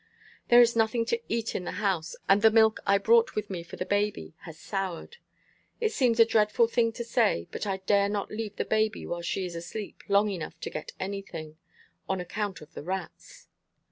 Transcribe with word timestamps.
There 0.47 0.61
is 0.63 0.75
nothing 0.75 1.05
to 1.05 1.21
eat 1.29 1.53
in 1.53 1.63
the 1.63 1.73
house, 1.73 2.15
and 2.27 2.41
the 2.41 2.49
milk 2.49 2.79
I 2.87 2.97
brought 2.97 3.35
with 3.35 3.51
me 3.51 3.61
for 3.61 3.75
the 3.75 3.85
baby 3.85 4.33
has 4.45 4.57
soured. 4.57 5.17
It 5.79 5.91
seems 5.93 6.19
a 6.19 6.25
dreadful 6.25 6.65
thing 6.65 6.91
to 6.93 7.03
say, 7.03 7.47
but 7.51 7.67
I 7.67 7.77
dare 7.85 8.09
not 8.09 8.31
leave 8.31 8.55
the 8.55 8.65
baby 8.65 9.05
while 9.05 9.21
she 9.21 9.45
is 9.45 9.53
asleep 9.55 10.01
long 10.07 10.31
enough 10.31 10.59
to 10.61 10.71
get 10.71 10.93
anything 10.99 11.57
on 12.09 12.19
account 12.19 12.61
of 12.61 12.73
the 12.73 12.81
rats.' 12.81 13.47